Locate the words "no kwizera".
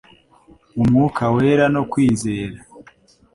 1.75-2.57